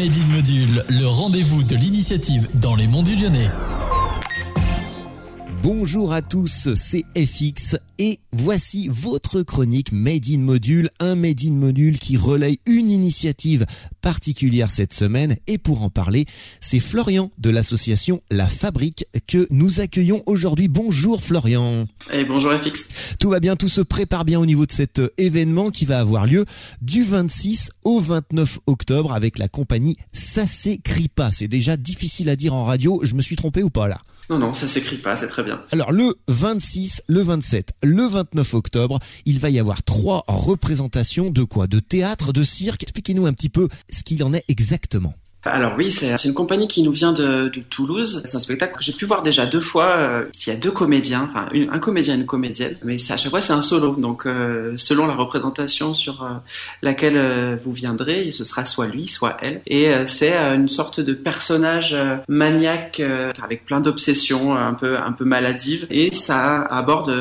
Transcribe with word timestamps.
Made 0.00 0.28
Module, 0.28 0.84
le 0.88 1.06
rendez-vous 1.06 1.62
de 1.62 1.76
l'initiative 1.76 2.48
dans 2.54 2.74
les 2.74 2.86
monts 2.86 3.02
du 3.02 3.16
Lyonnais. 3.16 3.50
Bonjour 5.62 6.14
à 6.14 6.22
tous, 6.22 6.70
c'est 6.74 7.04
FX 7.14 7.76
et 7.98 8.18
voici 8.32 8.88
votre 8.88 9.42
chronique 9.42 9.92
Made 9.92 10.24
in 10.30 10.38
Module, 10.38 10.88
un 11.00 11.16
Made 11.16 11.44
in 11.44 11.52
Module 11.52 11.98
qui 11.98 12.16
relaye 12.16 12.60
une 12.64 12.90
initiative 12.90 13.66
particulière 14.00 14.70
cette 14.70 14.94
semaine 14.94 15.36
et 15.46 15.58
pour 15.58 15.82
en 15.82 15.90
parler, 15.90 16.24
c'est 16.62 16.78
Florian 16.78 17.30
de 17.36 17.50
l'association 17.50 18.22
La 18.30 18.46
Fabrique 18.46 19.04
que 19.26 19.46
nous 19.50 19.80
accueillons 19.80 20.22
aujourd'hui. 20.24 20.68
Bonjour 20.68 21.22
Florian. 21.22 21.86
Et 22.10 22.24
bonjour 22.24 22.54
FX. 22.54 23.16
Tout 23.18 23.28
va 23.28 23.38
bien, 23.38 23.54
tout 23.54 23.68
se 23.68 23.82
prépare 23.82 24.24
bien 24.24 24.40
au 24.40 24.46
niveau 24.46 24.64
de 24.64 24.72
cet 24.72 25.02
événement 25.18 25.68
qui 25.68 25.84
va 25.84 26.00
avoir 26.00 26.26
lieu 26.26 26.46
du 26.80 27.04
26 27.04 27.68
au 27.84 28.00
29 28.00 28.60
octobre 28.66 29.12
avec 29.12 29.38
la 29.38 29.48
compagnie 29.48 29.96
Ça 30.12 30.46
s'écrit 30.46 31.08
pas. 31.08 31.32
C'est 31.32 31.48
déjà 31.48 31.76
difficile 31.76 32.30
à 32.30 32.36
dire 32.36 32.54
en 32.54 32.64
radio, 32.64 33.00
je 33.02 33.14
me 33.14 33.20
suis 33.20 33.36
trompé 33.36 33.62
ou 33.62 33.68
pas 33.68 33.88
là? 33.88 34.00
Non, 34.30 34.38
non, 34.38 34.54
ça 34.54 34.68
s'écrit 34.68 34.98
pas, 34.98 35.16
c'est 35.16 35.26
très 35.26 35.42
bien. 35.42 35.60
Alors 35.72 35.90
le 35.90 36.16
26, 36.28 37.02
le 37.08 37.20
27, 37.20 37.72
le 37.82 38.06
29 38.06 38.54
octobre, 38.54 39.00
il 39.26 39.40
va 39.40 39.50
y 39.50 39.58
avoir 39.58 39.82
trois 39.82 40.22
représentations 40.28 41.30
de 41.30 41.42
quoi? 41.42 41.66
De 41.66 41.80
théâtre, 41.80 42.32
de 42.32 42.44
cirque? 42.44 42.84
Expliquez-nous 42.84 43.26
un 43.26 43.32
petit 43.32 43.48
peu 43.48 43.68
ce 43.90 44.04
qu'il 44.04 44.22
en 44.22 44.32
est 44.32 44.44
exactement. 44.46 45.14
Alors 45.44 45.72
oui, 45.78 45.90
c'est 45.90 46.24
une 46.24 46.34
compagnie 46.34 46.68
qui 46.68 46.82
nous 46.82 46.92
vient 46.92 47.12
de, 47.12 47.48
de 47.48 47.60
Toulouse. 47.62 48.22
C'est 48.26 48.36
un 48.36 48.40
spectacle 48.40 48.76
que 48.76 48.84
j'ai 48.84 48.92
pu 48.92 49.06
voir 49.06 49.22
déjà 49.22 49.46
deux 49.46 49.62
fois. 49.62 49.86
Euh, 49.96 50.24
il 50.46 50.50
y 50.50 50.52
a 50.52 50.56
deux 50.56 50.70
comédiens, 50.70 51.26
enfin 51.28 51.48
un 51.54 51.78
comédien 51.78 52.14
et 52.14 52.18
une 52.18 52.26
comédienne, 52.26 52.76
mais 52.84 52.96
à 53.10 53.16
chaque 53.16 53.30
fois 53.30 53.40
c'est 53.40 53.54
un 53.54 53.62
solo. 53.62 53.94
Donc 53.94 54.26
euh, 54.26 54.74
selon 54.76 55.06
la 55.06 55.14
représentation 55.14 55.94
sur 55.94 56.22
euh, 56.22 56.28
laquelle 56.82 57.16
euh, 57.16 57.56
vous 57.62 57.72
viendrez, 57.72 58.32
ce 58.32 58.44
sera 58.44 58.66
soit 58.66 58.86
lui, 58.86 59.08
soit 59.08 59.38
elle. 59.40 59.62
Et 59.66 59.90
c'est 60.06 60.36
une 60.36 60.68
sorte 60.68 61.00
de 61.00 61.14
personnage 61.14 61.96
maniaque 62.28 63.02
avec 63.42 63.64
plein 63.64 63.80
d'obsessions, 63.80 64.54
un 64.54 64.74
peu 64.74 64.98
un 64.98 65.12
peu 65.12 65.24
maladives. 65.24 65.86
Et 65.90 66.14
ça 66.14 66.62
aborde 66.62 67.14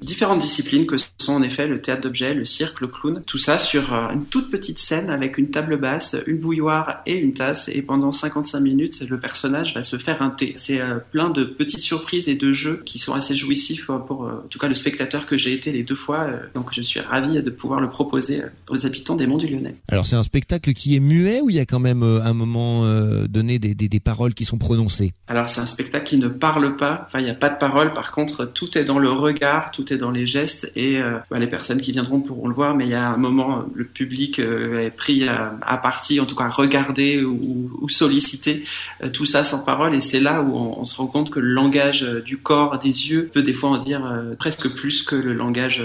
différentes 0.00 0.38
disciplines 0.38 0.86
que 0.86 0.96
sont 1.24 1.34
en 1.34 1.42
effet 1.42 1.66
le 1.66 1.80
théâtre 1.80 2.02
d'objets, 2.02 2.34
le 2.34 2.44
cirque, 2.44 2.80
le 2.80 2.88
clown. 2.88 3.22
Tout 3.26 3.38
ça 3.38 3.58
sur 3.58 3.92
une 3.92 4.24
toute 4.24 4.50
petite 4.50 4.78
scène 4.78 5.10
avec 5.10 5.38
une 5.38 5.50
table 5.50 5.76
basse, 5.76 6.16
une 6.26 6.38
bouilloire 6.38 7.02
et 7.06 7.16
une 7.16 7.32
tasse 7.32 7.68
et 7.68 7.82
pendant 7.82 8.12
55 8.12 8.60
minutes, 8.60 9.04
le 9.08 9.18
personnage 9.18 9.74
va 9.74 9.82
se 9.82 9.96
faire 9.96 10.22
un 10.22 10.30
thé. 10.30 10.54
C'est 10.56 10.80
euh, 10.80 10.98
plein 11.12 11.30
de 11.30 11.44
petites 11.44 11.80
surprises 11.80 12.28
et 12.28 12.34
de 12.34 12.52
jeux 12.52 12.82
qui 12.84 12.98
sont 12.98 13.14
assez 13.14 13.34
jouissifs 13.34 13.86
pour, 14.06 14.24
euh, 14.24 14.42
en 14.44 14.48
tout 14.48 14.58
cas, 14.58 14.68
le 14.68 14.74
spectateur 14.74 15.26
que 15.26 15.36
j'ai 15.36 15.52
été 15.52 15.72
les 15.72 15.84
deux 15.84 15.94
fois. 15.94 16.20
Euh, 16.20 16.38
donc, 16.54 16.68
je 16.72 16.82
suis 16.82 17.00
ravi 17.00 17.42
de 17.42 17.50
pouvoir 17.50 17.80
le 17.80 17.88
proposer 17.88 18.42
aux 18.68 18.86
habitants 18.86 19.16
des 19.16 19.26
Monts 19.26 19.38
du 19.38 19.46
Lyonnais. 19.46 19.76
Alors, 19.88 20.06
c'est 20.06 20.16
un 20.16 20.22
spectacle 20.22 20.72
qui 20.72 20.96
est 20.96 21.00
muet 21.00 21.40
ou 21.40 21.50
il 21.50 21.56
y 21.56 21.60
a 21.60 21.66
quand 21.66 21.80
même 21.80 22.02
un 22.02 22.32
moment 22.32 22.84
donné 23.26 23.58
des, 23.58 23.74
des, 23.74 23.88
des, 23.88 24.00
paroles 24.00 24.34
qui 24.34 24.44
sont 24.44 24.58
prononcées? 24.58 25.12
Alors, 25.28 25.48
c'est 25.48 25.60
un 25.60 25.66
spectacle 25.66 26.04
qui 26.04 26.18
ne 26.18 26.28
parle 26.28 26.76
pas. 26.76 27.04
Enfin, 27.06 27.20
il 27.20 27.24
n'y 27.24 27.30
a 27.30 27.34
pas 27.34 27.48
de 27.48 27.58
paroles. 27.58 27.92
Par 27.92 28.12
contre, 28.12 28.44
tout 28.44 28.76
est 28.78 28.84
dans 28.84 28.98
le 28.98 29.10
regard, 29.10 29.70
tout 29.70 29.92
est 29.92 29.96
dans 29.96 30.10
les 30.10 30.26
gestes 30.26 30.70
et 30.76 31.00
bah, 31.30 31.38
les 31.38 31.46
personnes 31.46 31.80
qui 31.80 31.92
viendront 31.92 32.20
pourront 32.20 32.48
le 32.48 32.54
voir. 32.54 32.74
Mais 32.74 32.84
il 32.84 32.90
y 32.90 32.94
a 32.94 33.08
un 33.08 33.16
moment, 33.16 33.64
le 33.74 33.84
public 33.84 34.38
est 34.38 34.94
pris 34.96 35.28
à, 35.28 35.58
à 35.62 35.78
partie, 35.78 36.20
en 36.20 36.26
tout 36.26 36.36
cas, 36.36 36.48
regarder 36.48 37.22
ou 37.24 37.88
solliciter 37.88 38.64
euh, 39.02 39.08
tout 39.08 39.26
ça 39.26 39.44
sans 39.44 39.64
parole. 39.64 39.94
Et 39.94 40.00
c'est 40.00 40.20
là 40.20 40.42
où 40.42 40.54
on, 40.54 40.84
se 40.84 40.96
rend 40.96 41.06
compte 41.06 41.30
que 41.30 41.40
le 41.40 41.48
langage 41.48 42.02
euh, 42.02 42.20
du 42.20 42.38
corps, 42.38 42.78
des 42.78 43.10
yeux, 43.10 43.30
peut 43.32 43.42
des 43.42 43.54
fois 43.54 43.70
en 43.70 43.78
dire 43.78 44.04
euh, 44.04 44.34
presque 44.34 44.74
plus 44.74 45.02
que 45.02 45.16
le 45.16 45.32
langage 45.32 45.82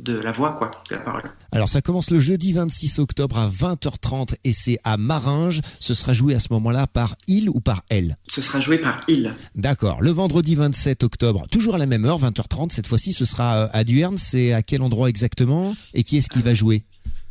de 0.00 0.14
la 0.14 0.32
voix, 0.32 0.54
quoi, 0.54 0.70
de 0.90 0.94
la 0.94 1.00
parole. 1.00 1.22
Alors 1.52 1.68
ça 1.68 1.80
commence 1.80 2.10
le 2.10 2.20
jeudi 2.20 2.52
26 2.52 2.98
octobre 2.98 3.38
à 3.38 3.48
20h30 3.48 4.34
et 4.44 4.52
c'est 4.52 4.78
à 4.84 4.96
Maringe. 4.96 5.60
Ce 5.80 5.94
sera 5.94 6.12
joué 6.12 6.34
à 6.34 6.38
ce 6.40 6.52
moment-là 6.52 6.86
par 6.86 7.16
il 7.26 7.48
ou 7.48 7.60
par 7.60 7.82
elle? 7.88 8.16
Ce 8.28 8.42
sera 8.42 8.60
joué 8.60 8.78
par 8.78 8.96
il. 9.08 9.34
D'accord. 9.54 10.00
Le 10.00 10.10
vendredi 10.10 10.54
27 10.54 11.04
octobre, 11.04 11.46
toujours 11.50 11.74
à 11.74 11.78
la 11.78 11.86
même 11.86 12.04
heure, 12.04 12.20
20h30. 12.20 12.70
Cette 12.70 12.86
fois-ci, 12.86 13.12
ce 13.12 13.24
sera 13.24 13.64
à 13.64 13.84
Duerne. 13.84 14.16
C'est 14.18 14.52
à 14.52 14.62
quel 14.62 14.82
endroit 14.82 15.08
exactement? 15.08 15.74
Et 15.94 16.02
qui 16.02 16.18
est-ce 16.18 16.28
qui 16.28 16.42
va 16.42 16.54
jouer? 16.54 16.84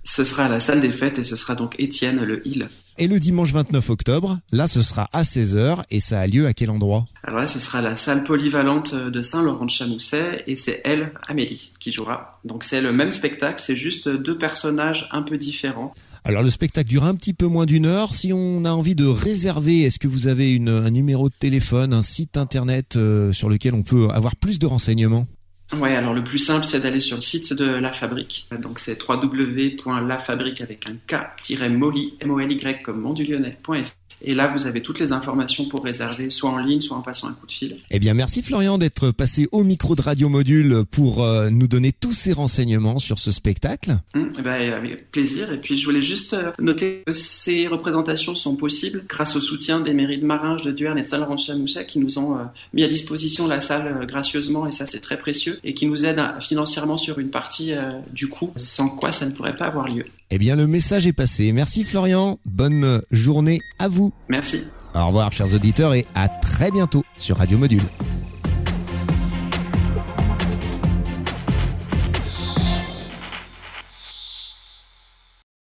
Ce 0.09 0.23
sera 0.23 0.45
à 0.45 0.49
la 0.49 0.61
salle 0.61 0.79
des 0.79 0.93
fêtes 0.93 1.19
et 1.19 1.23
ce 1.23 1.35
sera 1.35 1.53
donc 1.53 1.75
Étienne, 1.79 2.23
le 2.23 2.41
il. 2.47 2.69
Et 2.97 3.07
le 3.07 3.19
dimanche 3.19 3.51
29 3.51 3.89
octobre, 3.89 4.39
là 4.53 4.65
ce 4.65 4.81
sera 4.81 5.09
à 5.11 5.23
16h 5.23 5.83
et 5.91 5.99
ça 5.99 6.21
a 6.21 6.27
lieu 6.27 6.47
à 6.47 6.53
quel 6.53 6.69
endroit? 6.69 7.05
Alors 7.23 7.41
là 7.41 7.47
ce 7.47 7.59
sera 7.59 7.81
la 7.81 7.97
salle 7.97 8.23
polyvalente 8.23 8.95
de 8.95 9.21
Saint-Laurent-de-Chamousset 9.21 10.45
et 10.47 10.55
c'est 10.55 10.81
elle, 10.85 11.11
Amélie, 11.27 11.73
qui 11.79 11.91
jouera. 11.91 12.39
Donc 12.45 12.63
c'est 12.63 12.79
le 12.79 12.93
même 12.93 13.11
spectacle, 13.11 13.61
c'est 13.61 13.75
juste 13.75 14.07
deux 14.07 14.37
personnages 14.37 15.09
un 15.11 15.23
peu 15.23 15.37
différents. 15.37 15.93
Alors 16.23 16.41
le 16.41 16.49
spectacle 16.49 16.87
dure 16.87 17.03
un 17.03 17.13
petit 17.13 17.33
peu 17.33 17.47
moins 17.47 17.65
d'une 17.65 17.85
heure. 17.85 18.13
Si 18.13 18.31
on 18.31 18.63
a 18.63 18.71
envie 18.71 18.95
de 18.95 19.05
réserver, 19.05 19.81
est-ce 19.81 19.99
que 19.99 20.07
vous 20.07 20.27
avez 20.27 20.53
une, 20.53 20.69
un 20.69 20.89
numéro 20.89 21.27
de 21.27 21.35
téléphone, 21.37 21.93
un 21.93 22.01
site 22.01 22.37
internet 22.37 22.95
euh, 22.95 23.33
sur 23.33 23.49
lequel 23.49 23.73
on 23.73 23.83
peut 23.83 24.07
avoir 24.11 24.37
plus 24.37 24.57
de 24.57 24.67
renseignements? 24.67 25.27
Ouais, 25.73 25.95
alors 25.95 26.13
le 26.13 26.23
plus 26.23 26.37
simple, 26.37 26.65
c'est 26.65 26.79
d'aller 26.79 27.01
sur 27.01 27.17
le 27.17 27.21
site 27.21 27.51
de 27.53 27.65
La 27.65 27.91
Fabrique. 27.91 28.47
Donc 28.61 28.79
c'est 28.79 28.97
www.lafabrique 29.01 30.61
avec 30.61 30.89
un 30.89 30.95
k-molly, 31.05 32.15
M-O-L-Y 32.21 32.81
comme 32.81 33.01
mondulionnet.fr. 33.01 34.06
Et 34.21 34.33
là, 34.33 34.47
vous 34.47 34.65
avez 34.65 34.81
toutes 34.81 34.99
les 34.99 35.11
informations 35.11 35.65
pour 35.65 35.83
réserver, 35.83 36.29
soit 36.29 36.49
en 36.49 36.57
ligne, 36.57 36.81
soit 36.81 36.97
en 36.97 37.01
passant 37.01 37.27
un 37.27 37.33
coup 37.33 37.45
de 37.45 37.51
fil. 37.51 37.77
Eh 37.91 37.99
bien, 37.99 38.13
merci 38.13 38.41
Florian 38.41 38.77
d'être 38.77 39.11
passé 39.11 39.47
au 39.51 39.63
micro 39.63 39.95
de 39.95 40.01
Radio 40.01 40.29
Module 40.29 40.83
pour 40.89 41.23
euh, 41.23 41.49
nous 41.49 41.67
donner 41.67 41.91
tous 41.91 42.13
ces 42.13 42.33
renseignements 42.33 42.99
sur 42.99 43.19
ce 43.19 43.31
spectacle. 43.31 43.97
Hum, 44.15 44.31
eh 44.37 44.41
ben, 44.41 44.73
avec 44.73 45.11
plaisir. 45.11 45.51
Et 45.51 45.57
puis, 45.57 45.77
je 45.77 45.85
voulais 45.85 46.01
juste 46.01 46.33
euh, 46.33 46.51
noter 46.59 47.03
que 47.05 47.13
ces 47.13 47.67
représentations 47.67 48.35
sont 48.35 48.55
possibles 48.55 49.05
grâce 49.07 49.35
au 49.35 49.41
soutien 49.41 49.79
des 49.79 49.93
mairies 49.93 50.19
de 50.19 50.25
Maringe, 50.25 50.63
de 50.63 50.71
Duerne 50.71 50.97
et 50.97 51.03
de 51.03 51.07
Saint-Laurent-de-Chamouchet 51.07 51.85
qui 51.85 51.99
nous 51.99 52.17
ont 52.17 52.37
euh, 52.37 52.43
mis 52.73 52.83
à 52.83 52.87
disposition 52.87 53.47
la 53.47 53.61
salle 53.61 54.05
gracieusement, 54.07 54.67
et 54.67 54.71
ça, 54.71 54.85
c'est 54.85 54.99
très 54.99 55.17
précieux, 55.17 55.59
et 55.63 55.73
qui 55.73 55.85
nous 55.85 56.05
aident 56.05 56.21
financièrement 56.39 56.97
sur 56.97 57.19
une 57.19 57.29
partie 57.29 57.73
du 58.13 58.27
coût, 58.27 58.51
sans 58.55 58.89
quoi 58.89 59.11
ça 59.11 59.25
ne 59.25 59.31
pourrait 59.31 59.55
pas 59.55 59.65
avoir 59.65 59.87
lieu. 59.87 60.03
Eh 60.29 60.37
bien, 60.37 60.55
le 60.55 60.67
message 60.67 61.07
est 61.07 61.13
passé. 61.13 61.51
Merci 61.51 61.83
Florian. 61.83 62.39
Bonne 62.45 63.01
journée 63.11 63.59
à 63.79 63.87
vous. 63.87 64.06
Merci. 64.29 64.67
Au 64.95 65.07
revoir, 65.07 65.31
chers 65.31 65.53
auditeurs, 65.53 65.93
et 65.93 66.05
à 66.15 66.27
très 66.27 66.71
bientôt 66.71 67.03
sur 67.17 67.37
Radio 67.37 67.57
Module. 67.57 67.83